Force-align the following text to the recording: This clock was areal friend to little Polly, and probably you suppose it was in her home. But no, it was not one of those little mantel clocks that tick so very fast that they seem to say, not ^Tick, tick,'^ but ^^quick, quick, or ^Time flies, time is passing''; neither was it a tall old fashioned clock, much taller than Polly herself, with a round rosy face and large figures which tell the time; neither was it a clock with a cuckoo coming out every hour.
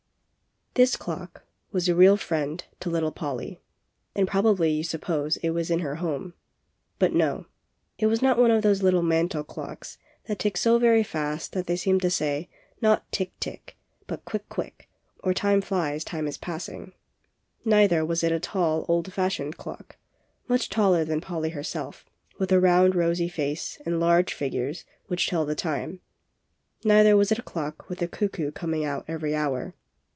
This 0.75 0.95
clock 0.95 1.43
was 1.73 1.89
areal 1.89 2.17
friend 2.17 2.63
to 2.79 2.89
little 2.89 3.11
Polly, 3.11 3.61
and 4.15 4.25
probably 4.25 4.71
you 4.71 4.85
suppose 4.85 5.35
it 5.43 5.49
was 5.49 5.69
in 5.69 5.79
her 5.79 5.95
home. 5.95 6.33
But 6.97 7.11
no, 7.11 7.45
it 7.97 8.05
was 8.05 8.21
not 8.21 8.37
one 8.37 8.51
of 8.51 8.61
those 8.63 8.81
little 8.81 9.01
mantel 9.03 9.43
clocks 9.43 9.97
that 10.27 10.39
tick 10.39 10.55
so 10.55 10.79
very 10.79 11.03
fast 11.03 11.51
that 11.51 11.67
they 11.67 11.75
seem 11.75 11.99
to 11.99 12.09
say, 12.09 12.47
not 12.81 13.03
^Tick, 13.11 13.31
tick,'^ 13.41 13.73
but 14.07 14.23
^^quick, 14.23 14.43
quick, 14.47 14.87
or 15.21 15.33
^Time 15.33 15.61
flies, 15.61 16.05
time 16.05 16.25
is 16.25 16.37
passing''; 16.37 16.93
neither 17.65 18.05
was 18.05 18.23
it 18.23 18.31
a 18.31 18.39
tall 18.39 18.85
old 18.87 19.11
fashioned 19.11 19.57
clock, 19.57 19.97
much 20.47 20.69
taller 20.69 21.03
than 21.03 21.19
Polly 21.19 21.49
herself, 21.49 22.05
with 22.39 22.49
a 22.49 22.61
round 22.61 22.95
rosy 22.95 23.27
face 23.27 23.77
and 23.85 23.99
large 23.99 24.33
figures 24.33 24.85
which 25.07 25.27
tell 25.27 25.45
the 25.45 25.53
time; 25.53 25.99
neither 26.85 27.17
was 27.17 27.29
it 27.29 27.39
a 27.39 27.43
clock 27.43 27.89
with 27.89 28.01
a 28.01 28.07
cuckoo 28.07 28.51
coming 28.51 28.85
out 28.85 29.03
every 29.09 29.35
hour. 29.35 29.75